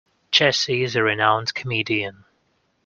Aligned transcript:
Jessie 0.31 0.81
is 0.81 0.95
a 0.95 1.03
renowned 1.03 1.53
comedian. 1.53 2.25